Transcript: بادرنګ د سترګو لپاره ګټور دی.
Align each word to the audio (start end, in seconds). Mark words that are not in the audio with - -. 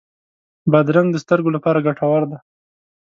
بادرنګ 0.71 1.09
د 1.11 1.17
سترګو 1.23 1.49
لپاره 1.55 1.83
ګټور 1.87 2.21
دی. 2.29 2.37